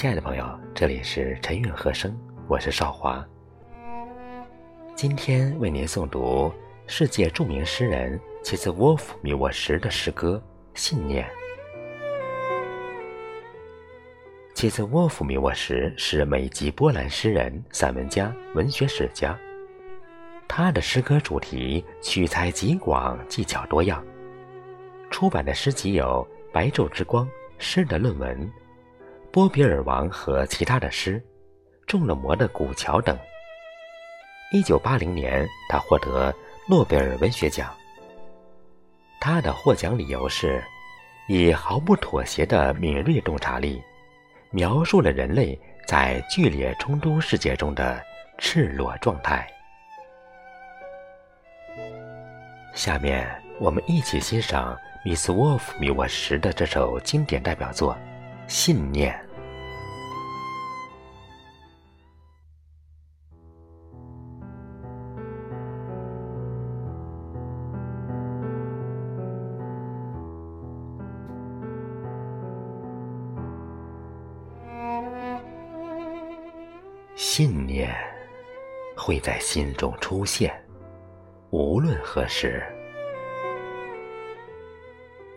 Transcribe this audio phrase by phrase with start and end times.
[0.00, 2.18] 亲爱的朋友，这里是晨韵和声，
[2.48, 3.22] 我是少华。
[4.94, 6.50] 今天为您诵读
[6.86, 10.42] 世界著名诗人齐兹沃夫米沃什的诗歌
[10.80, 11.28] 《信念》。
[14.54, 19.38] 齐兹沃夫米沃什是美籍波兰诗人、散文家、文学史家。
[20.48, 24.02] 他的诗歌主题取材极广，技巧多样。
[25.10, 27.26] 出版的诗集有《白昼之光》
[27.58, 28.40] 《诗的论文》。
[29.32, 31.22] 波比尔王和其他的诗，
[31.86, 33.16] 中了魔的古桥等。
[34.50, 36.34] 一九八零年，他获得
[36.68, 37.72] 诺贝尔文学奖。
[39.20, 40.60] 他的获奖理由是，
[41.28, 43.80] 以毫不妥协的敏锐洞察力，
[44.50, 48.02] 描述了人类在剧烈冲突世界中的
[48.36, 49.48] 赤裸状态。
[52.74, 57.96] 下面，我们一起欣赏米斯沃夫米沃什的这首经典代表作。
[58.50, 59.16] 信念，
[77.14, 77.94] 信念
[78.96, 80.52] 会在心中出现，
[81.50, 82.60] 无论何时。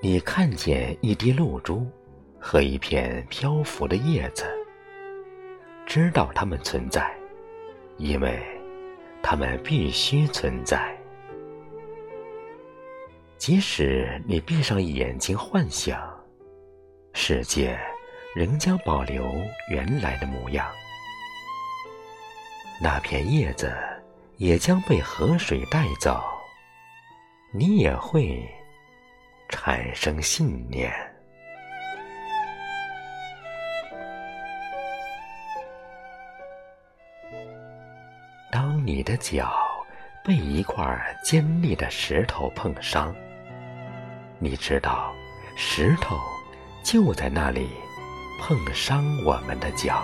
[0.02, 1.88] 你看见一滴露珠。
[2.46, 4.44] 和一片漂浮的叶子，
[5.86, 7.16] 知道它们存在，
[7.98, 8.38] 因为
[9.22, 10.94] 它们必须存在。
[13.38, 15.98] 即使你闭上眼睛幻想，
[17.14, 17.80] 世界
[18.36, 19.26] 仍将保留
[19.70, 20.70] 原来的模样。
[22.82, 23.74] 那片叶子
[24.36, 26.22] 也将被河水带走，
[27.54, 28.46] 你也会
[29.48, 30.92] 产生信念。
[38.86, 39.50] 你的脚
[40.26, 43.16] 被一块尖利的石头碰伤，
[44.40, 45.14] 你知道，
[45.56, 46.20] 石头
[46.84, 47.70] 就在那里
[48.42, 50.04] 碰伤我们的脚。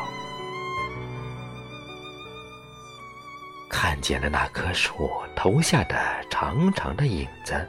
[3.69, 5.97] 看见了那棵树投下的
[6.29, 7.67] 长长的影子，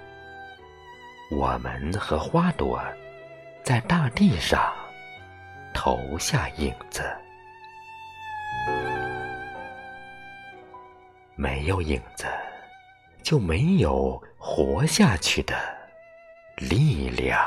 [1.32, 2.80] 我们和花朵
[3.64, 4.72] 在大地上
[5.74, 7.02] 投下影子。
[11.40, 12.26] 没有影子，
[13.22, 15.56] 就没有活下去的
[16.56, 17.40] 力量。